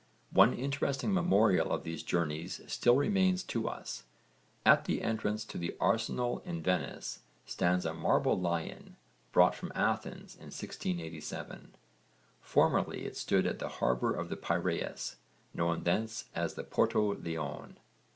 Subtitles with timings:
[0.31, 4.05] One interesting memorial of these journeys still remains to us.
[4.65, 8.95] At the entrance to the arsenal in Venice stands a marble lion
[9.31, 11.75] brought from Athens in 1687.
[12.41, 15.17] Formerly it stood at the harbour of the Piraeus,
[15.53, 17.77] known thence as the Porto Leone.